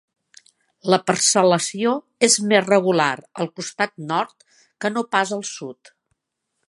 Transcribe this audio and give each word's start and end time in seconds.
La 0.93 0.97
parcel·lació 1.09 1.91
és 2.27 2.37
més 2.53 2.65
regular 2.69 3.11
al 3.45 3.51
costat 3.61 3.93
nord 4.13 4.35
que 4.85 4.93
no 4.97 5.05
pas 5.15 5.35
al 5.39 5.45
sud. 5.51 5.93